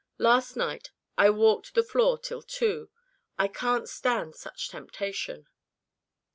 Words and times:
Last 0.17 0.55
night 0.55 0.89
I 1.15 1.29
walked 1.29 1.75
the 1.75 1.83
floor 1.83 2.17
till 2.17 2.41
two. 2.41 2.89
I 3.37 3.47
can't 3.47 3.87
stand 3.87 4.35
such 4.35 4.69
temptation." 4.71 5.45